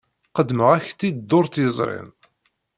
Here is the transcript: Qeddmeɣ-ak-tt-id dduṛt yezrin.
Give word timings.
Qeddmeɣ-ak-tt-id 0.35 1.15
dduṛt 1.21 1.53
yezrin. 1.63 2.09